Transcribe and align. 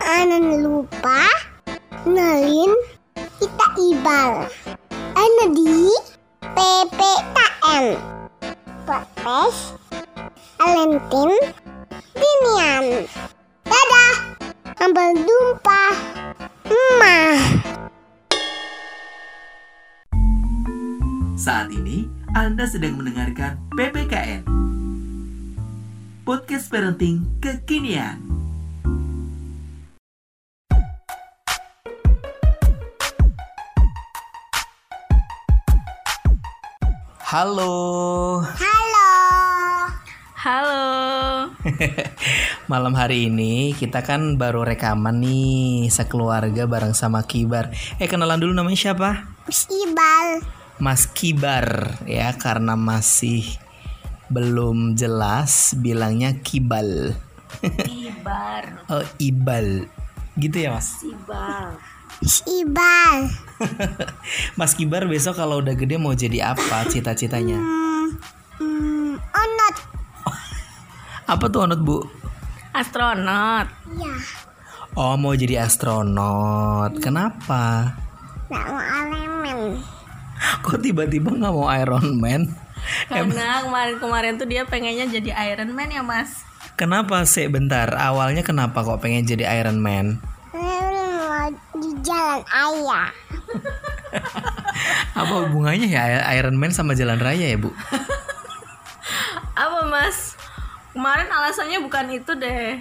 anan 0.00 0.64
lupa 0.64 1.28
nalin 2.08 2.72
kita 3.36 3.66
ibal. 3.76 4.48
Ana 5.12 5.44
di 5.52 5.92
PPKM. 6.40 8.00
Podcast 8.88 9.76
Alentin 10.56 11.36
Dinian. 12.16 13.04
Dadah. 13.68 14.14
Sampai 14.80 15.12
jumpa. 15.20 15.84
Emak. 16.64 17.36
Saat 21.36 21.68
ini 21.76 22.08
Anda 22.32 22.64
sedang 22.64 22.96
mendengarkan 22.96 23.60
PPKN 23.76 24.48
Podcast 26.24 26.72
Parenting 26.72 27.26
Kekinian 27.44 28.39
Halo 37.30 38.42
Halo. 38.42 39.10
Halo. 40.34 40.82
Malam 42.74 42.90
hari 42.98 43.30
ini 43.30 43.70
kita 43.70 44.02
kan 44.02 44.34
baru 44.34 44.66
rekaman 44.66 45.22
nih 45.22 45.86
Sekeluarga 45.94 46.66
bareng 46.66 46.90
sama 46.90 47.22
Kibar 47.22 47.70
Eh 48.02 48.10
kenalan 48.10 48.42
dulu 48.42 48.50
namanya 48.50 48.74
siapa? 48.74 49.30
Mas 49.46 49.70
Ibal. 49.70 50.42
Mas 50.82 51.06
Kibar 51.06 52.02
ya 52.02 52.34
karena 52.34 52.74
masih 52.74 53.46
belum 54.26 54.98
jelas 54.98 55.78
bilangnya 55.78 56.34
Kibal. 56.42 57.14
Ibar. 58.10 58.90
Oh, 58.90 59.06
Ibal. 59.22 59.86
Gitu 60.34 60.66
ya, 60.66 60.74
Mas. 60.74 60.98
Ibal. 61.06 61.78
Mas 62.20 62.44
Ibal. 62.44 63.32
Mas 64.60 64.72
Kibar 64.76 65.08
besok 65.08 65.40
kalau 65.40 65.64
udah 65.64 65.72
gede 65.72 65.96
mau 65.96 66.12
jadi 66.12 66.52
apa 66.52 66.84
cita-citanya? 66.92 67.56
Hmm, 67.56 68.08
hmm, 68.60 69.12
onot. 69.16 69.76
Apa 71.32 71.44
tuh 71.48 71.64
onot, 71.64 71.80
Bu? 71.80 72.04
Astronot. 72.76 73.66
Ya. 73.96 74.14
Oh, 75.00 75.16
mau 75.16 75.32
jadi 75.32 75.64
astronot. 75.64 77.00
Kenapa? 77.00 77.96
Nggak 78.52 78.64
mau 78.68 78.80
elemen. 78.82 79.58
Kok 80.60 80.78
tiba-tiba 80.84 81.32
nggak 81.32 81.54
mau 81.56 81.72
Iron 81.72 82.20
Man? 82.20 82.52
Karena 83.10 83.64
kemarin-kemarin 83.64 84.36
tuh 84.36 84.44
dia 84.44 84.68
pengennya 84.68 85.08
jadi 85.08 85.30
Iron 85.52 85.72
Man 85.72 85.88
ya 85.88 86.04
mas. 86.04 86.44
Kenapa 86.76 87.24
sih 87.24 87.48
bentar? 87.48 87.92
Awalnya 87.96 88.44
kenapa 88.44 88.84
kok 88.84 89.00
pengen 89.00 89.24
jadi 89.24 89.48
Iron 89.60 89.80
Man? 89.80 90.20
Jalan 92.02 92.42
ayah. 92.48 93.10
Apa 95.20 95.34
hubungannya 95.46 95.86
ya 95.86 96.24
Iron 96.40 96.56
Man 96.56 96.72
sama 96.72 96.96
jalan 96.96 97.20
raya 97.20 97.46
ya, 97.52 97.58
Bu? 97.60 97.70
Apa 99.54 99.84
mas? 99.86 100.34
Kemarin 100.96 101.28
alasannya 101.28 101.78
bukan 101.84 102.06
itu 102.10 102.32
deh. 102.34 102.80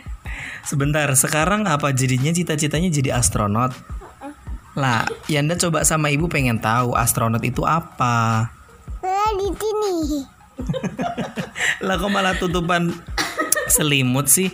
Sebentar, 0.64 1.10
sekarang 1.18 1.66
apa 1.68 1.92
jadinya 1.92 2.32
cita-citanya 2.32 2.90
jadi 2.90 3.20
astronot? 3.20 3.76
Lah, 4.78 5.04
Yanda 5.28 5.60
coba 5.60 5.84
sama 5.84 6.08
ibu 6.14 6.32
pengen 6.32 6.62
tahu 6.62 6.96
astronot 6.96 7.44
itu 7.44 7.66
apa? 7.68 8.50
Eh, 9.04 9.30
di 9.36 9.48
sini. 9.58 9.96
Lah 11.86 11.96
kok 12.00 12.12
malah 12.12 12.36
tutupan 12.38 12.92
selimut 13.68 14.32
sih? 14.32 14.52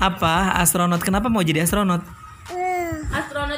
Apa 0.00 0.56
astronot? 0.60 1.02
Kenapa 1.04 1.28
mau 1.28 1.44
jadi 1.44 1.64
astronot? 1.64 2.02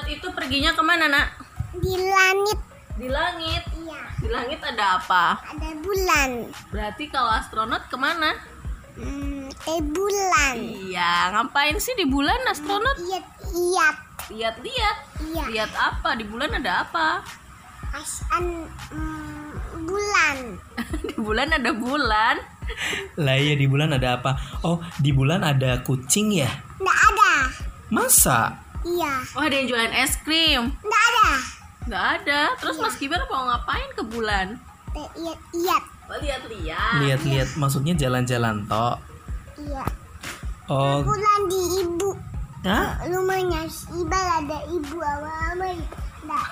Itu 0.09 0.33
perginya 0.33 0.73
ke 0.73 0.83
mana 0.83 1.07
nak? 1.07 1.49
di 1.77 1.95
langit. 1.95 2.59
Di 2.99 3.07
langit. 3.09 3.63
Iya. 3.79 4.01
Di 4.19 4.29
langit 4.29 4.61
ada 4.65 4.99
apa? 4.99 5.25
Ada 5.55 5.69
bulan. 5.79 6.31
Berarti 6.73 7.05
kalau 7.13 7.31
astronot 7.31 7.87
ke 7.87 7.97
mana? 8.01 8.35
Hmm, 8.99 9.47
eh 9.47 9.81
bulan. 9.85 10.55
Iya, 10.59 11.31
ngapain 11.31 11.79
sih 11.79 11.95
di 11.95 12.09
bulan 12.11 12.43
astronot? 12.51 12.99
Iya, 12.99 13.21
iya. 13.55 13.89
Lihat-lihat. 14.29 14.97
Iya. 15.23 15.45
Lihat 15.55 15.73
apa? 15.79 16.19
Di 16.19 16.25
bulan 16.27 16.51
ada 16.59 16.83
apa? 16.83 17.23
Asan 17.95 18.67
hmm, 18.91 19.87
bulan. 19.87 20.37
di 21.09 21.17
bulan 21.17 21.49
ada 21.55 21.71
bulan. 21.71 22.37
Lah 23.17 23.37
iya 23.39 23.57
di 23.57 23.65
bulan 23.65 23.97
ada 23.97 24.21
apa? 24.21 24.37
Oh, 24.67 24.83
di 25.01 25.15
bulan 25.15 25.41
ada 25.47 25.81
kucing 25.87 26.35
ya? 26.35 26.51
Nggak 26.77 26.99
ada. 27.15 27.35
Masa? 27.89 28.68
Iya. 28.87 29.15
Oh, 29.35 29.43
ada 29.43 29.55
yang 29.55 29.67
jualan 29.67 29.93
es 29.95 30.15
krim. 30.23 30.63
Nggak 30.83 31.03
ada. 31.11 31.31
Nggak 31.89 32.05
ada. 32.21 32.41
Terus 32.61 32.77
Mas 32.79 32.97
Kibar 33.01 33.25
mau 33.27 33.49
ngapain 33.49 33.91
ke 33.97 34.03
bulan? 34.05 34.61
Iya, 34.95 35.35
iya. 35.55 35.79
Oh, 36.09 36.19
lihat-lihat. 36.19 36.99
Lihat-lihat 37.05 37.49
maksudnya 37.61 37.95
jalan-jalan 37.97 38.65
tok. 38.65 38.97
Iya. 39.61 39.85
Oh, 40.69 41.01
Bulan 41.01 41.41
di 41.49 41.61
ibu. 41.81 42.11
Hah? 42.65 43.01
Rumahnya 43.09 43.65
si 43.71 43.89
Ibal 44.05 44.27
ada 44.45 44.59
ibu 44.69 44.97
awal 45.01 45.57
Nggak. 46.25 46.49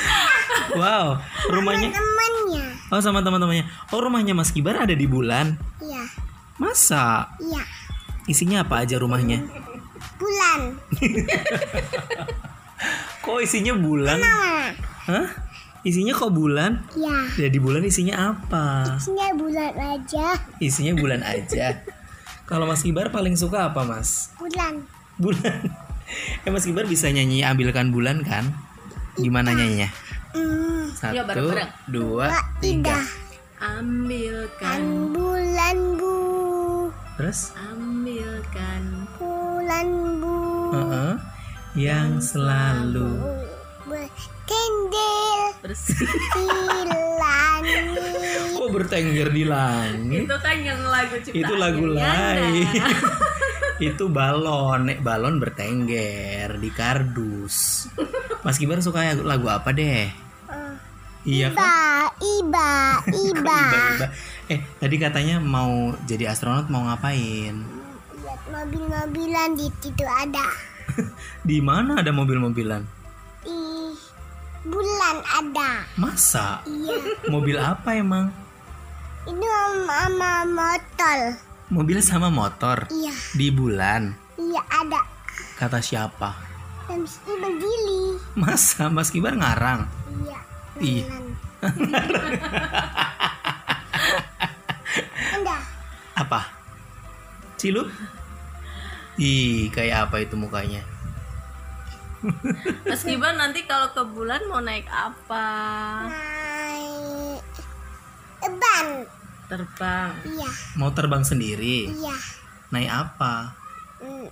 Wow, 0.80 1.18
rumahnya 1.50 1.90
Temannya. 1.92 2.64
Oh, 2.94 3.02
sama 3.02 3.20
teman-temannya. 3.20 3.66
Oh, 3.90 4.00
rumahnya 4.00 4.32
Mas 4.32 4.54
Kibar 4.54 4.78
ada 4.78 4.94
di 4.94 5.04
bulan. 5.04 5.58
Iya. 5.82 6.02
Masa? 6.56 7.26
Iya. 7.42 7.62
Isinya 8.26 8.62
apa 8.62 8.82
aja 8.86 8.96
rumahnya? 8.96 9.42
Bulan. 10.50 10.62
Kok 13.20 13.38
isinya 13.38 13.76
bulan? 13.76 14.18
Mama. 14.18 14.74
Hah? 15.06 15.26
Isinya 15.80 16.12
kok 16.12 16.32
bulan? 16.32 16.84
Iya. 16.92 17.16
Ya 17.40 17.48
di 17.48 17.56
bulan 17.56 17.80
isinya 17.80 18.32
apa? 18.32 18.96
Isinya 18.96 19.32
bulan 19.32 19.72
aja. 19.76 20.26
Isinya 20.58 20.92
bulan 20.92 21.20
aja. 21.22 21.84
Kalau 22.44 22.66
Mas 22.66 22.82
Kibar 22.82 23.08
paling 23.08 23.32
suka 23.32 23.70
apa, 23.70 23.80
Mas? 23.84 24.32
Bulan. 24.36 24.84
Bulan. 25.16 25.60
Eh 26.44 26.50
Mas 26.52 26.64
Kibar 26.64 26.84
bisa 26.84 27.08
nyanyi 27.08 27.44
ambilkan 27.44 27.92
bulan 27.92 28.20
kan? 28.20 28.44
Gimana 29.16 29.52
nyanyinya? 29.52 29.88
Hmm. 30.32 30.84
Satu, 30.92 31.16
Yuk, 31.16 31.24
bareng-bareng. 31.26 31.70
dua, 31.88 32.24
Wah, 32.28 32.44
tiga. 32.58 32.96
indah. 32.96 33.04
Ambilkan, 33.60 34.60
Kan 34.60 34.82
bulan 35.12 35.76
bu. 36.00 36.16
Terus? 37.16 37.52
ambilkan. 37.56 38.82
Bulan 39.16 39.88
bu. 40.20 40.39
Heeh. 40.70 41.10
Yang 41.74 42.34
selalu. 42.34 43.10
Di 45.70 46.98
langit. 47.20 47.84
Kok 48.58 48.68
bertengger 48.74 49.28
di 49.30 49.44
langit? 49.46 50.26
Itu 50.26 50.36
kan 50.42 50.56
yang 50.58 50.80
lagu 50.90 51.16
ciptaan 51.22 51.38
Itu 51.38 51.52
lagu 51.54 51.84
lain. 51.86 52.66
Itu 53.90 54.12
balon, 54.12 54.92
nek 54.92 55.00
balon 55.00 55.40
bertengger 55.40 56.60
di 56.60 56.70
kardus. 56.74 57.88
Mas 58.44 58.60
Kibar 58.60 58.84
suka 58.84 59.16
lagu 59.24 59.48
apa 59.48 59.72
deh? 59.72 60.06
Eh, 60.06 60.10
Iya 61.24 61.52
kan? 61.52 61.60
Iba, 62.20 62.20
iba, 62.20 62.70
iba. 63.08 63.60
Iba-iba. 63.72 64.06
Eh, 64.52 64.60
tadi 64.76 64.96
katanya 65.00 65.40
mau 65.40 65.94
jadi 66.04 66.28
astronot 66.32 66.68
mau 66.68 66.84
ngapain? 66.84 67.79
Mobil-mobilan 68.50 69.54
di 69.54 69.70
situ 69.78 70.02
ada. 70.02 70.42
Di 71.48 71.62
mana 71.62 72.02
ada 72.02 72.10
mobil-mobilan? 72.10 72.82
Di 73.46 73.54
bulan 74.66 75.22
ada. 75.22 75.86
Masa? 75.94 76.58
Iya. 76.66 76.98
Mobil 77.30 77.54
apa 77.56 77.94
emang? 77.94 78.26
Itu 79.22 79.46
sama 79.86 80.42
motor. 80.50 81.18
Mobil 81.70 82.02
sama 82.02 82.26
motor 82.26 82.90
Iya, 82.90 83.14
di 83.38 83.54
bulan. 83.54 84.18
iya 84.34 84.58
ada. 84.66 84.98
Kata 85.54 85.78
siapa? 85.78 86.34
Habis 86.90 87.22
itu 87.22 87.32
berdiri. 87.38 88.18
Masa 88.34 88.90
Mas 88.90 89.14
Kibar 89.14 89.38
ngarang? 89.38 89.86
Iya. 90.26 90.38
Iya. 90.82 91.06
Ada. 95.38 95.56
Apa? 96.18 96.50
Cilup? 97.54 97.86
Ih, 99.16 99.68
kayak 99.70 100.08
apa 100.08 100.22
itu 100.22 100.34
mukanya? 100.34 100.84
Mas 102.84 103.00
Kibar 103.00 103.32
nanti 103.32 103.64
kalau 103.64 103.88
ke 103.90 104.02
bulan 104.06 104.44
mau 104.44 104.60
naik 104.60 104.84
apa? 104.86 105.46
Naik 106.04 107.40
ban. 108.50 108.86
Terbang. 109.48 110.10
Iya, 110.22 110.48
Mau 110.76 110.92
terbang 110.92 111.24
sendiri? 111.24 111.90
iya. 111.90 112.14
Naik 112.70 112.90
apa? 112.92 113.56
Hmm. 113.98 114.28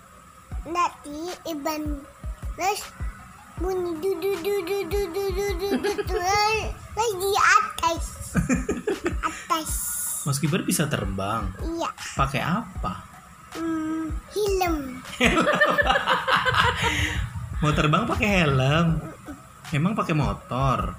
Nanti 0.68 1.18
iban 1.44 2.04
terus 2.54 2.82
bunyi 3.56 3.96
du 3.98 4.10
du 4.20 4.32
du 4.36 4.54
du 4.60 4.78
du 4.84 5.00
du 5.08 5.24
du 5.32 5.46
du 5.56 5.68
du 5.72 5.90
du 5.96 6.04
terus 6.04 6.68
di 7.16 7.30
atas 7.34 8.04
atas 9.18 9.70
Mas 10.22 10.38
Kibar 10.38 10.60
bisa 10.60 10.84
terbang. 10.86 11.48
iya 11.64 11.88
Pakai 12.14 12.44
apa? 12.44 13.07
Hmm, 13.56 14.12
helm. 14.34 14.76
Mau 17.62 17.72
terbang 17.74 18.04
pakai 18.04 18.28
helm? 18.28 19.00
Emang 19.72 19.92
pakai 19.96 20.14
motor? 20.14 20.94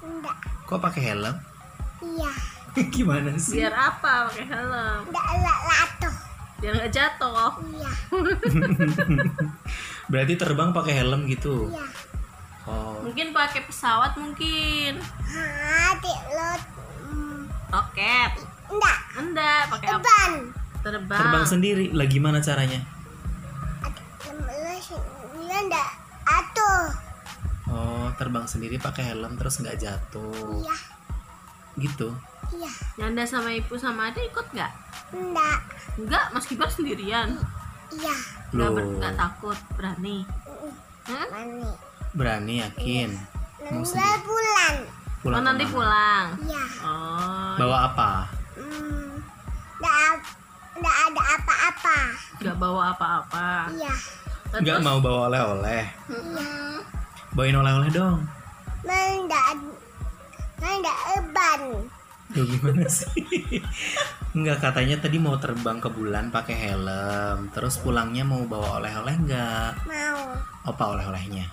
Enggak. 0.00 0.36
Kok 0.66 0.80
pakai 0.80 1.02
helm? 1.12 1.36
Iya. 2.00 2.32
Gimana 2.94 3.36
sih? 3.36 3.60
Biar 3.60 3.74
apa 3.76 4.32
pakai 4.32 4.44
helm? 4.48 4.98
Enggak 5.08 5.26
la 5.40 5.54
latuh. 5.68 6.14
Biar 6.60 6.72
nggak 6.76 6.92
jatuh. 6.92 7.52
Iya. 7.68 7.90
Berarti 10.10 10.34
terbang 10.36 10.70
pakai 10.72 10.94
helm 11.00 11.28
gitu. 11.28 11.68
Iya. 11.70 11.86
Oh. 12.68 13.00
Mungkin 13.04 13.32
pakai 13.32 13.64
pesawat 13.64 14.16
mungkin. 14.20 15.00
Hati 15.00 16.12
lo. 16.36 16.52
Hmm, 17.08 17.40
Roket. 17.72 18.32
enggak. 18.70 18.98
Enggak, 19.16 19.60
pakai 19.72 19.88
apa? 19.96 20.16
Terbang. 20.80 21.20
Terbang 21.20 21.44
sendiri. 21.44 21.84
Lah 21.92 22.06
gimana 22.08 22.40
caranya? 22.40 22.80
Enggak 25.60 25.90
atuh. 26.24 26.82
Oh, 27.70 28.08
terbang 28.16 28.48
sendiri 28.48 28.80
pakai 28.80 29.12
helm 29.12 29.36
terus 29.36 29.60
nggak 29.60 29.76
jatuh. 29.76 30.64
Iya. 30.64 30.76
Gitu. 31.78 32.08
Iya. 32.56 32.72
Nyanda 32.96 33.28
sama 33.28 33.52
ibu 33.52 33.76
sama 33.76 34.10
adik 34.10 34.32
ikut 34.32 34.46
nggak? 34.56 34.72
Enggak. 35.14 35.58
Enggak, 36.00 36.24
Mas 36.32 36.48
Kibar 36.48 36.72
sendirian. 36.72 37.36
Iya. 37.92 38.16
Nggak, 38.50 38.68
Loh. 38.72 38.74
ber- 38.74 38.90
nggak 38.98 39.14
takut, 39.20 39.58
berani. 39.76 40.24
Mm, 40.48 40.72
Hah? 41.06 41.26
Mani. 41.30 41.68
Berani 42.16 42.54
yakin. 42.64 43.10
Mau 43.14 43.70
Nunggu 43.70 43.86
sendiri. 43.86 44.18
bulan. 44.26 44.74
Pulang 45.20 45.38
oh, 45.38 45.44
nanti 45.44 45.64
pulang. 45.68 46.26
Iya. 46.40 46.64
Oh, 46.82 47.54
Bawa 47.60 47.76
apa? 47.92 48.10
Nggak 52.40 52.56
bawa 52.56 52.94
apa-apa. 52.94 53.70
Iya. 53.74 53.94
Nggak 54.60 54.80
mau 54.82 54.98
bawa 54.98 55.30
oleh-oleh. 55.30 55.84
Mm-mm. 56.10 56.82
Bawain 57.34 57.56
oleh-oleh 57.58 57.90
dong. 57.94 58.18
Mendak 58.82 59.56
mendak 60.60 60.98
eban. 61.16 61.62
Loh 62.30 62.46
gimana 62.46 62.86
sih? 62.86 63.26
Enggak 64.36 64.62
katanya 64.62 65.02
tadi 65.02 65.18
mau 65.18 65.34
terbang 65.38 65.82
ke 65.82 65.90
bulan 65.90 66.30
pakai 66.30 66.54
helm. 66.54 67.50
Terus 67.50 67.82
pulangnya 67.82 68.22
mau 68.22 68.46
bawa 68.46 68.78
oleh-oleh 68.78 69.14
enggak? 69.18 69.74
Mau. 69.82 70.38
Apa 70.62 70.94
oleh-olehnya? 70.94 71.50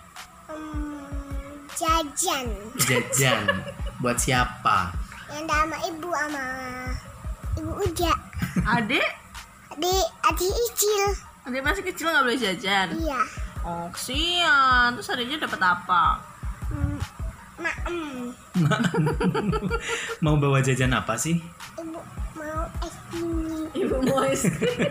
Jajan. 1.78 2.46
Jajan. 2.78 3.46
Buat 4.02 4.18
siapa? 4.22 4.94
Yang 5.30 5.46
sama 5.50 5.78
ibu 5.90 6.10
sama 6.14 6.46
ibu 7.58 7.72
Uja. 7.82 8.14
Adik? 8.66 9.10
Adik, 9.78 10.08
adik 10.26 10.50
Icil. 10.50 11.06
Adik 11.46 11.62
masih 11.62 11.84
kecil 11.86 12.10
nggak 12.10 12.26
boleh 12.26 12.40
jajan. 12.42 12.88
Iya. 12.98 13.22
Oh, 13.62 13.86
kesian. 13.94 14.98
Terus 14.98 15.14
adiknya 15.14 15.46
dapat 15.46 15.62
apa? 15.62 16.18
Hmm, 16.66 16.98
Maem. 17.62 18.34
Mau 20.26 20.34
bawa 20.42 20.66
jajan 20.66 20.98
apa 20.98 21.14
sih? 21.22 21.38
Ibu 21.78 21.94
mau 22.34 22.66
es 22.82 22.96
ini. 23.14 23.58
Ibu 23.78 23.96
mau 24.02 24.26
es 24.26 24.44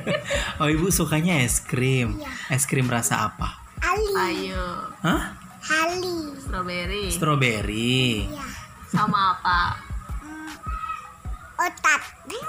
Oh 0.62 0.70
ibu 0.70 0.86
sukanya 0.94 1.42
es 1.42 1.58
krim. 1.58 2.22
Iya. 2.22 2.30
Es 2.54 2.62
krim 2.62 2.86
rasa 2.86 3.26
apa? 3.26 3.58
Ali. 3.82 4.14
Ayo, 4.14 4.66
Hah? 5.02 5.34
Hali. 5.66 6.38
strawberry. 6.38 7.10
Strawberry. 7.10 8.30
Iya. 8.30 8.46
Sama 8.86 9.34
apa? 9.34 9.82
Hmm, 10.22 10.50
otat. 11.58 12.02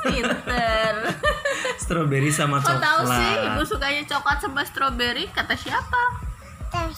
Pinter. 0.06 0.94
Strawberry 1.76 2.30
sama 2.30 2.58
Kok 2.58 2.74
tahu 2.74 3.02
coklat. 3.04 3.14
sih 3.14 3.32
ibu 3.46 3.62
sukanya 3.64 4.02
coklat 4.06 4.38
sama 4.40 4.62
strawberry? 4.64 5.26
Kata 5.28 5.54
siapa? 5.54 6.02
Man 6.68 6.92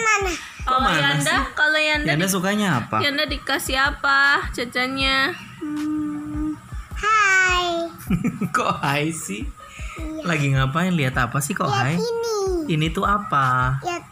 mana? 0.06 0.32
Kalau 0.60 0.80
mana 0.80 0.96
Yanda, 0.96 1.36
kalau 1.52 1.76
Yanda, 1.76 2.08
Yanda 2.08 2.24
di- 2.24 2.30
sukanya 2.30 2.68
apa? 2.78 2.96
Yanda 3.00 3.24
dikasih 3.26 3.76
apa 3.76 4.18
jajannya? 4.50 5.34
Hmm, 5.58 6.54
hai. 6.94 7.66
kok 8.54 8.70
hai 8.78 9.10
sih? 9.10 9.42
Iya. 9.96 10.22
Lagi 10.24 10.46
ngapain? 10.50 10.92
Lihat 10.92 11.14
apa 11.18 11.38
sih 11.38 11.52
kok 11.52 11.66
Lihat 11.66 11.84
hai? 11.86 11.94
ini. 11.96 12.38
Ini 12.70 12.86
tuh 12.90 13.02
apa? 13.02 13.78
Lihat 13.82 14.04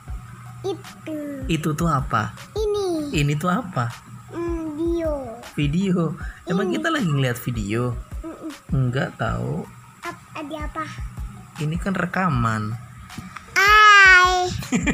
itu. 0.66 1.16
Itu 1.46 1.68
tuh 1.72 1.86
apa? 1.86 2.34
Ini. 2.52 3.14
Ini 3.14 3.32
tuh 3.34 3.48
apa? 3.48 3.86
Hmm, 4.28 4.74
bio. 4.74 5.14
Video. 5.54 6.12
Emang 6.44 6.68
kita 6.68 6.88
lagi 6.88 7.06
ngeliat 7.06 7.38
video? 7.38 7.94
Enggak 8.68 9.16
tahu. 9.16 9.64
Ada 10.36 10.56
apa? 10.68 10.84
Ini 11.58 11.76
kan 11.80 11.96
rekaman. 11.96 12.76
Hai. 13.56 14.52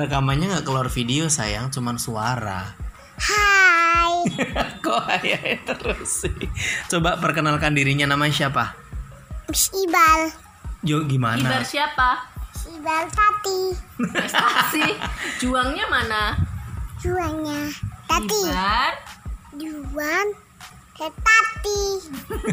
Rekamannya 0.00 0.56
nggak 0.56 0.64
keluar 0.64 0.88
video 0.88 1.28
sayang, 1.28 1.68
cuman 1.68 2.00
suara. 2.00 2.72
Hai. 3.20 4.16
Kok 4.84 5.04
hai 5.12 5.60
terus 5.62 6.24
sih? 6.24 6.40
Coba 6.88 7.20
perkenalkan 7.20 7.76
dirinya 7.76 8.08
namanya 8.08 8.32
siapa? 8.32 8.72
Sibal. 9.52 10.32
Yo 10.80 11.04
gimana? 11.04 11.44
Ibar 11.44 11.64
siapa? 11.68 12.24
Sibal 12.56 13.04
tati. 13.12 13.76
Prestasi. 14.08 14.88
Juangnya 15.44 15.84
mana? 15.92 16.32
Juangnya 17.04 17.68
tati. 18.08 18.40
Ibar. 18.48 18.92
Juang 19.58 20.47
ke 20.98 21.06
tati. 21.22 21.82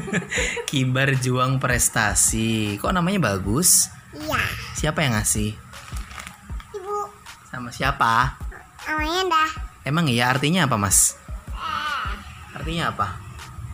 Kibar 0.69 1.18
juang 1.18 1.57
prestasi. 1.57 2.77
Kok 2.77 2.94
namanya 2.94 3.33
bagus? 3.33 3.89
Iya. 4.13 4.42
Siapa 4.77 5.01
yang 5.01 5.18
ngasih? 5.18 5.57
Ibu. 6.77 6.97
Sama 7.50 7.74
siapa? 7.74 8.38
Namanya 8.86 9.33
dah. 9.33 9.51
Emang 9.81 10.06
iya 10.06 10.30
artinya 10.30 10.69
apa, 10.69 10.77
Mas? 10.77 11.18
Artinya 12.53 12.94
apa? 12.94 13.07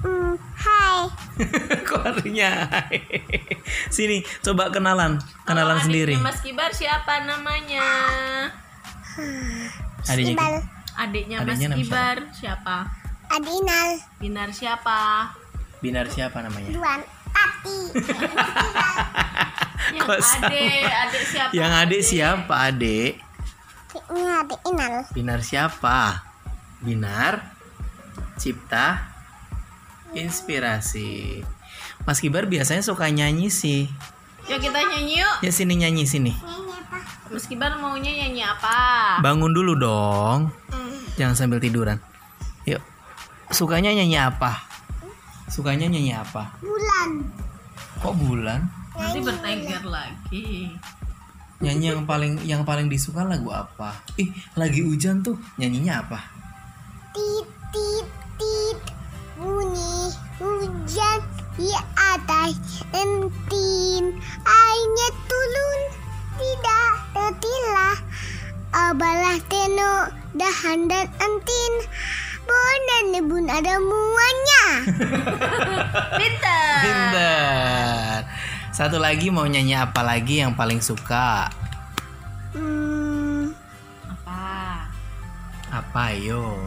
Hmm, 0.01 0.33
hai. 0.39 0.99
Kok 1.91 2.01
artinya? 2.07 2.71
hai? 2.71 3.03
Sini, 3.91 4.23
coba 4.39 4.71
kenalan, 4.71 5.19
kenalan 5.43 5.77
Kalau 5.77 5.85
sendiri. 5.85 6.15
Mas 6.15 6.39
Kibar 6.39 6.71
siapa 6.71 7.27
namanya? 7.27 7.83
Adiknya 10.07 10.31
Sibal. 10.31 10.53
Adiknya 10.95 11.37
Mas 11.43 11.59
Adiknya 11.59 11.67
nama 11.75 11.79
Kibar 11.83 12.17
Adinal. 13.31 13.89
Binar 14.19 14.51
siapa? 14.51 15.31
Binar 15.79 16.11
siapa 16.11 16.43
namanya? 16.43 16.67
Juang 16.67 17.01
tati. 17.31 17.79
Yang 19.91 20.07
adik, 20.07 20.87
adik 20.87 21.23
siapa? 21.25 21.51
Yang 21.51 21.71
adik 21.83 22.01
siapa, 22.05 22.55
Adik? 22.69 23.11
Ini 23.91 24.21
adik 24.39 24.59
Inal. 24.71 24.95
Binar 25.11 25.39
siapa? 25.43 26.23
Binar 26.79 27.43
Cipta 28.39 29.11
Inspirasi. 30.11 31.39
Mas 32.03 32.19
Kibar 32.19 32.51
biasanya 32.51 32.83
suka 32.83 33.07
nyanyi 33.07 33.47
sih. 33.47 33.87
Yuk 34.51 34.59
kita 34.59 34.79
nyanyi 34.83 35.23
yuk. 35.23 35.35
Ya 35.39 35.51
sini 35.55 35.79
nyanyi 35.79 36.03
sini. 36.03 36.35
Apa? 36.35 36.99
Mas 37.31 37.47
Kibar 37.47 37.79
maunya 37.79 38.11
nyanyi 38.11 38.43
apa? 38.43 39.19
Bangun 39.23 39.55
dulu 39.55 39.79
dong. 39.79 40.51
Hmm. 40.67 40.99
Jangan 41.15 41.35
sambil 41.39 41.63
tiduran. 41.63 42.03
Yuk. 42.67 42.83
Sukanya 43.51 43.91
nyanyi 43.91 44.15
apa? 44.15 44.63
Sukanya 45.51 45.91
nyanyi 45.91 46.15
apa? 46.15 46.55
Bulan. 46.63 47.09
Kok 47.99 48.15
bulan? 48.23 48.63
Nanti 48.95 49.19
bertengkar 49.19 49.83
lagi. 49.83 50.71
Nyanyi 51.59 51.91
yang 51.91 52.07
paling 52.07 52.33
yang 52.47 52.63
paling 52.63 52.87
disuka 52.87 53.27
lagu 53.27 53.51
apa? 53.51 53.91
Ih, 54.15 54.31
lagi 54.55 54.81
hujan 54.87 55.19
tuh. 55.19 55.35
Nyanyinya 55.59 55.99
apa? 55.99 56.19
Tit 57.11 57.47
tit 57.75 58.07
tit. 58.39 58.79
Bunyi 59.35 60.15
hujan 60.39 61.19
di 61.59 61.75
atas 61.99 62.55
entin. 62.95 64.03
Airnya 64.47 65.09
turun 65.27 65.81
tidak 66.39 66.91
tertilah. 67.11 67.95
Abalah 68.71 69.37
teno 69.51 70.07
dahan 70.39 70.87
dan 70.87 71.11
entin. 71.19 71.73
Bonan 72.45 73.05
bun 73.21 73.45
ada 73.47 73.73
muanya. 73.77 74.65
Pinter. 76.19 76.65
Pinter. 76.81 78.25
Satu 78.71 78.97
lagi 78.97 79.27
mau 79.29 79.45
nyanyi 79.45 79.75
apa 79.75 80.01
lagi 80.01 80.41
yang 80.41 80.55
paling 80.55 80.81
suka? 80.81 81.47
Hmm, 82.51 83.51
Apa? 84.09 84.87
Apa 85.69 86.03
yo? 86.17 86.57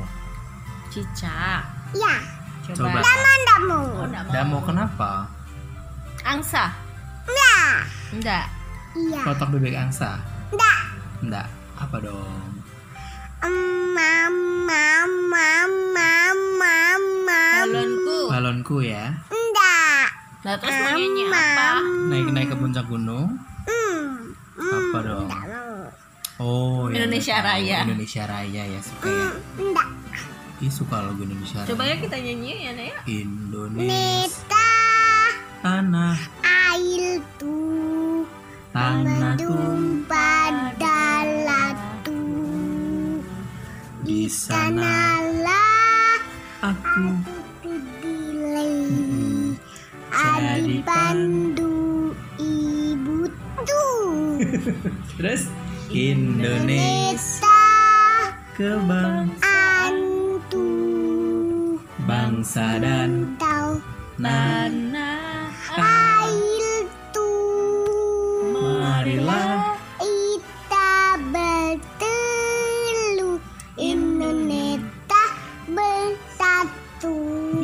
Cicak. 0.88 1.64
ya. 1.92 2.14
Coba. 2.72 3.02
Mandamu. 3.02 3.82
Oh, 4.00 4.04
enggak 4.08 4.22
mau. 4.24 4.32
Damo 4.32 4.58
kenapa? 4.64 5.10
Angsa. 6.24 6.72
Enggak. 7.28 7.76
Enggak. 8.14 8.46
Iya. 8.94 9.20
Kotak 9.26 9.48
bebek 9.52 9.76
angsa? 9.76 10.16
Enggak. 10.54 10.78
Enggak. 11.20 11.46
Apa 11.76 11.96
dong? 12.00 12.48
Mam, 13.44 13.52
mam, 13.94 14.34
mam, 14.66 15.10
mam, 15.30 15.70
mam, 16.58 17.00
mam. 17.22 17.64
Balonku. 17.64 18.18
Balonku 18.28 18.76
ya. 18.82 19.14
Enggak. 19.30 20.06
Nah 20.44 20.54
terus 20.58 20.76
mau 20.82 20.98
nyanyi 20.98 21.22
apa? 21.30 21.70
Naik-naik 22.10 22.48
ke 22.50 22.56
puncak 22.58 22.84
gunung. 22.90 23.38
Hmm. 23.64 24.34
Apa 24.58 24.98
dong? 25.00 25.30
Enggak. 25.30 25.94
Oh, 26.42 26.90
ya, 26.90 27.06
Indonesia 27.06 27.38
tahu. 27.38 27.46
Raya. 27.46 27.78
Indonesia 27.86 28.22
Raya 28.26 28.62
ya 28.66 28.80
suka 28.82 29.06
ya. 29.06 29.28
Enggak. 29.62 29.88
Ih, 30.58 30.72
suka 30.74 30.96
lagu 30.98 31.20
Indonesia 31.22 31.62
Raya. 31.62 31.70
Coba 31.70 31.82
ya 31.86 31.96
kita 32.02 32.16
nyanyi 32.18 32.52
ya 32.66 32.72
Naya. 32.74 32.96
Indonesia 33.06 33.86
Neta 33.86 34.70
tanah 35.64 36.20
air 36.44 37.24
tuh 37.40 38.28
tanahku 38.74 39.48
tumpah 39.48 40.33
di 44.24 44.32
sana 44.32 44.80
sanalah 44.80 46.16
aku. 46.64 47.12
dipilih. 47.60 49.52
Jadi 50.08 50.48
adi 50.48 50.76
pandu 50.80 52.16
ibu 52.40 53.28
tuh 53.68 54.40
terus? 55.20 55.44
Indonesia 55.92 57.44
Neta 57.44 57.60
kebang 58.56 59.28
antu 59.44 60.72
bangsa 62.08 62.80
dan 62.80 63.36
tahu 63.36 63.76
Tanah 64.16 65.52
air 65.76 66.88
tuh 67.12 68.48
marilah 68.56 69.53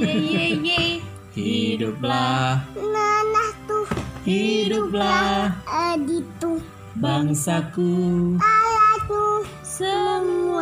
Ye 0.00 0.16
ye 0.16 0.56
ye. 0.64 1.04
hiduplah. 1.36 2.64
Nanah 2.72 3.52
tuh. 3.68 3.84
Hiduplah. 4.24 5.52
Aditu 5.68 6.64
bangsaku. 6.96 8.40
Alatu 8.40 9.44
semuanya. 9.60 10.56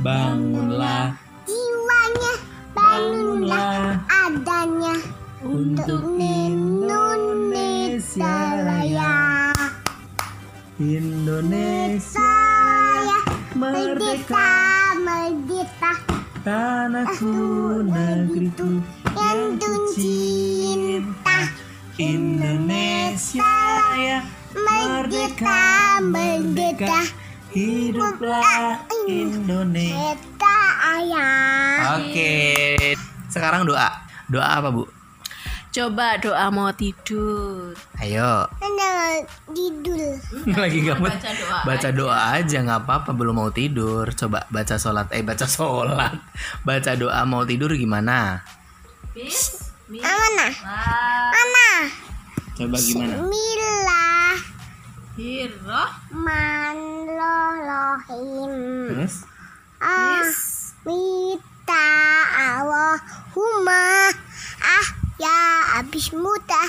Bangunlah. 0.00 1.12
Jiwanya. 1.44 2.40
Bangunlah. 2.72 4.00
Bangunlah. 4.00 4.00
Adanya. 4.08 4.96
Untuk 5.44 6.16
Indonesia 6.16 7.04
Raya. 8.64 9.52
Indonesia 10.80 12.16
Saya 12.16 13.20
merdeka 13.56 14.52
merdeka 15.00 15.92
tanahku 16.46 17.34
negeriku 17.82 18.78
yang 19.18 19.58
tercinta 19.58 21.50
Indonesia 21.98 23.42
Raya 23.42 24.22
merdeka 24.54 25.98
merdeka. 26.06 27.02
Hiduplah 27.50 28.78
Indonesia. 29.10 30.54
ayah. 30.86 31.98
Oke 31.98 32.94
sekarang 33.26 33.66
doa. 33.66 33.90
Doa 34.30 34.62
apa 34.62 34.70
bu? 34.70 34.86
Coba 35.74 36.14
doa 36.22 36.46
mau 36.54 36.70
tidur. 36.70 37.74
ayo 37.98 38.46
Anda 38.96 39.28
tidur. 39.52 40.16
Lagi 40.60 40.78
gak 40.82 40.96
mood 40.96 41.12
Baca 41.12 41.28
doa. 41.32 41.58
baca 41.68 41.88
doa 41.92 42.18
aja 42.32 42.58
nggak 42.64 42.80
apa-apa 42.84 43.10
belum 43.12 43.36
mau 43.36 43.52
tidur. 43.52 44.08
Coba 44.16 44.48
baca 44.48 44.80
sholat 44.80 45.12
eh 45.12 45.20
baca 45.20 45.44
sholat. 45.54 46.16
Baca 46.64 46.92
doa 46.96 47.20
mau 47.28 47.44
tidur 47.44 47.76
gimana? 47.76 48.40
Bis. 49.12 49.68
Mana 49.86 50.48
mana 51.30 51.68
coba 52.56 52.74
gimana? 52.80 53.22
Bismillah. 53.22 54.34
Manrolohim 57.16 58.50
terus? 58.90 59.22
Ah 59.78 60.26
Mita 60.82 61.88
Allahumma. 62.34 64.10
Ah 64.58 64.86
ya 65.16 65.38
abis 65.80 66.10
muta 66.12 66.60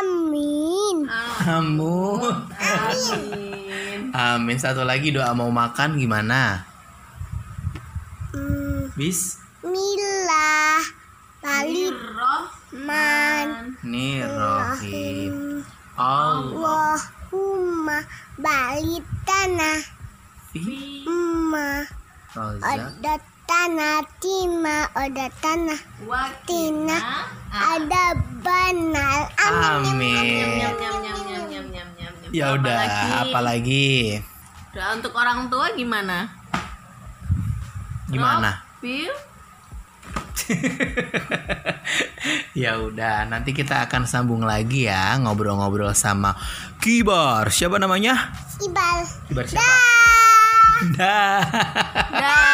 Amin. 0.00 0.96
Kamu 1.44 1.98
Amin. 2.56 4.00
amin. 4.10 4.56
Satu 4.56 4.82
lagi 4.82 5.12
doa 5.12 5.30
mau 5.36 5.52
makan 5.52 6.00
gimana? 6.00 6.64
Hmm, 8.34 8.90
bis. 8.98 9.44
Balik 11.44 11.92
Hiroh. 11.92 12.44
Man. 12.72 13.76
Nih 13.84 14.24
rohim 14.24 15.60
Allah 15.92 16.96
Allahumma 16.96 18.00
balik 18.40 19.04
tanah. 19.28 19.80
Rozak. 22.32 22.64
Ada 22.64 23.14
tanah 23.44 24.00
Tima. 24.24 24.88
Ada 24.96 25.26
tanah 25.38 25.80
Tina. 26.48 26.98
Ada 27.52 28.04
banal. 28.44 29.18
Amin. 29.40 30.60
ya 32.34 32.52
udah 32.52 32.76
lagi? 32.76 33.10
apalagi? 33.30 33.92
Doa 34.74 34.98
untuk 34.98 35.14
orang 35.16 35.48
tua 35.48 35.72
gimana? 35.72 36.28
gimana? 38.10 38.60
Ya 42.54 42.78
udah 42.78 43.26
nanti 43.26 43.50
kita 43.50 43.82
akan 43.88 44.06
sambung 44.06 44.46
lagi 44.46 44.86
ya 44.86 45.18
ngobrol-ngobrol 45.18 45.90
sama 45.96 46.38
Kibar. 46.78 47.50
Siapa 47.50 47.82
namanya? 47.82 48.30
Ibal 48.62 48.98
Kibar 49.26 49.44
siapa? 49.48 49.74
Dah. 50.94 50.94
Dah. 50.94 51.42
Dah. 52.14 52.53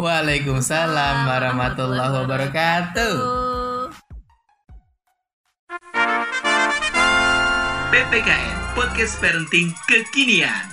Waalaikumsalam 0.00 1.28
warahmatullahi 1.28 2.24
wabarakatuh 2.24 2.96
Tuh. 2.96 3.92
PPKN 7.92 8.56
Podcast 8.72 9.20
Parenting 9.20 9.76
Kekinian 9.84 10.72